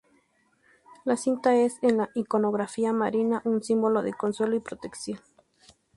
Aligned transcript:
La 1.05 1.15
cinta 1.15 1.55
es, 1.57 1.77
en 1.83 1.97
la 1.97 2.09
iconografía 2.15 2.91
mariana, 2.91 3.43
un 3.45 3.61
símbolo 3.61 4.01
de 4.01 4.13
consuelo 4.15 4.55
y 4.55 4.59
protección. 4.59 5.19